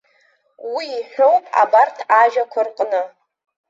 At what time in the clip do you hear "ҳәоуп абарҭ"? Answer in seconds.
1.11-1.97